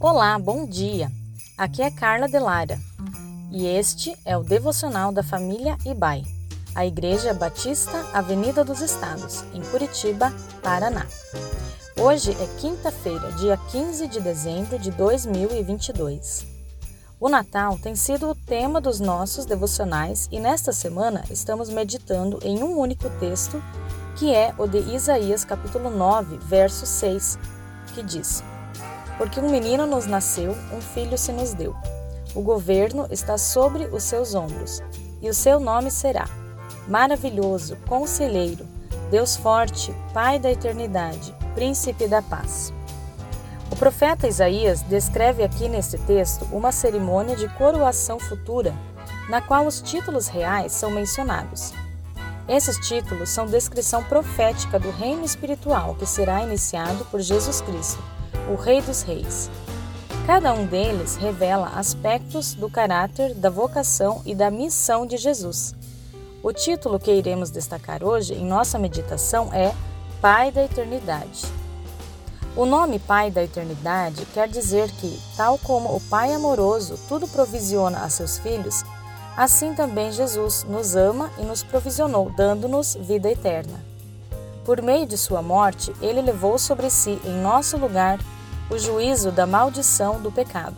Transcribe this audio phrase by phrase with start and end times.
[0.00, 1.10] Olá, bom dia.
[1.56, 2.78] Aqui é Carla Delara
[3.50, 6.22] e este é o devocional da família Ibai,
[6.72, 10.32] a Igreja Batista Avenida dos Estados, em Curitiba,
[10.62, 11.04] Paraná.
[12.00, 16.46] Hoje é quinta-feira, dia 15 de dezembro de 2022.
[17.18, 22.62] O Natal tem sido o tema dos nossos devocionais e nesta semana estamos meditando em
[22.62, 23.60] um único texto,
[24.14, 27.36] que é o de Isaías capítulo 9, verso 6,
[27.96, 28.44] que diz:
[29.18, 31.74] porque um menino nos nasceu, um filho se nos deu.
[32.34, 34.80] O governo está sobre os seus ombros,
[35.20, 36.28] e o seu nome será
[36.86, 38.64] Maravilhoso, Conselheiro,
[39.10, 42.72] Deus Forte, Pai da Eternidade, Príncipe da Paz.
[43.70, 48.72] O profeta Isaías descreve aqui neste texto uma cerimônia de coroação futura,
[49.28, 51.74] na qual os títulos reais são mencionados.
[52.48, 58.02] Esses títulos são descrição profética do reino espiritual que será iniciado por Jesus Cristo
[58.48, 59.50] o Rei dos Reis.
[60.26, 65.74] Cada um deles revela aspectos do caráter, da vocação e da missão de Jesus.
[66.42, 69.74] O título que iremos destacar hoje em nossa meditação é
[70.20, 71.46] Pai da Eternidade.
[72.56, 78.00] O nome Pai da Eternidade quer dizer que, tal como o Pai amoroso tudo provisiona
[78.00, 78.82] a seus filhos,
[79.36, 83.78] assim também Jesus nos ama e nos provisionou, dando-nos vida eterna.
[84.64, 88.18] Por meio de sua morte, ele levou sobre si, em nosso lugar,
[88.70, 90.76] o juízo da maldição do pecado.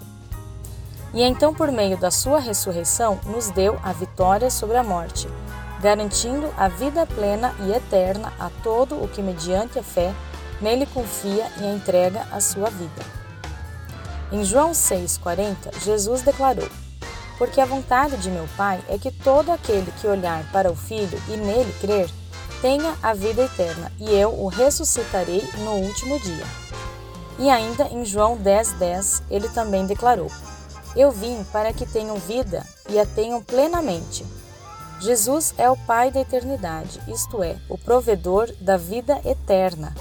[1.13, 5.29] E então, por meio da sua ressurreição, nos deu a vitória sobre a morte,
[5.81, 10.15] garantindo a vida plena e eterna a todo o que, mediante a fé,
[10.61, 13.03] nele confia e entrega a sua vida.
[14.31, 16.69] Em João 6,40, Jesus declarou:
[17.39, 21.21] Porque a vontade de meu Pai é que todo aquele que olhar para o Filho
[21.29, 22.09] e nele crer,
[22.63, 26.70] tenha a vida eterna, e eu o ressuscitarei no último dia.
[27.41, 30.31] E ainda em João 10,10, 10, ele também declarou:
[30.95, 34.27] Eu vim para que tenham vida e a tenham plenamente.
[35.01, 39.95] Jesus é o Pai da eternidade, isto é, o provedor da vida eterna.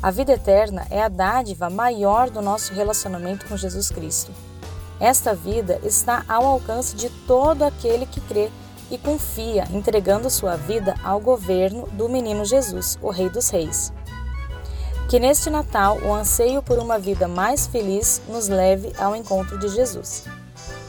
[0.00, 4.30] A vida eterna é a dádiva maior do nosso relacionamento com Jesus Cristo.
[5.00, 8.48] Esta vida está ao alcance de todo aquele que crê
[8.88, 13.92] e confia, entregando sua vida ao governo do menino Jesus, o Rei dos Reis.
[15.08, 19.68] Que neste Natal o anseio por uma vida mais feliz nos leve ao encontro de
[19.68, 20.24] Jesus.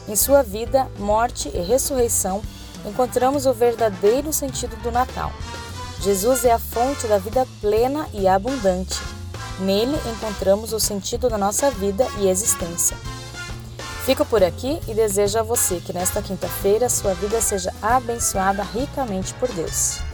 [0.10, 2.42] Em sua vida, morte e ressurreição,
[2.86, 5.32] encontramos o verdadeiro sentido do Natal.
[6.02, 9.00] Jesus é a fonte da vida plena e abundante.
[9.60, 12.98] Nele encontramos o sentido da nossa vida e existência.
[14.06, 19.34] Fico por aqui e desejo a você que nesta quinta-feira sua vida seja abençoada ricamente
[19.36, 20.09] por Deus.